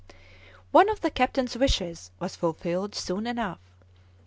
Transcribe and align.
One 0.71 0.89
of 0.89 1.01
the 1.01 1.11
captain's 1.11 1.55
wishes 1.55 2.09
was 2.19 2.35
fulfilled 2.35 2.95
soon 2.95 3.27
enough. 3.27 3.59